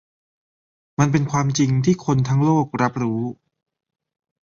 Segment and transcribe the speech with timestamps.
[0.99, 3.21] มันเป็นความจริงที่คนทั้งโลกรับรู้